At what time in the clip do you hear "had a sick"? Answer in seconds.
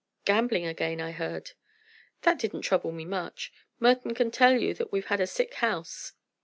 5.05-5.53